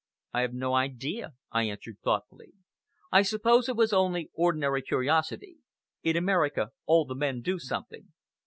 "I 0.33 0.41
have 0.41 0.53
no 0.53 0.73
idea," 0.73 1.35
I 1.51 1.65
answered 1.65 1.99
thoughtfully. 2.03 2.53
"I 3.11 3.21
suppose 3.21 3.69
it 3.69 3.75
was 3.75 3.93
only 3.93 4.31
ordinary 4.33 4.81
curiosity. 4.81 5.57
In 6.01 6.15
America 6.17 6.71
all 6.87 7.05
the 7.05 7.13
men 7.13 7.41
do 7.41 7.59
something." 7.59 8.11